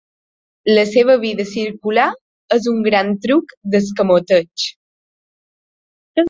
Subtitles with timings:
[0.77, 2.05] La seva vida circular
[2.57, 4.67] és un gran truc d'escamoteig.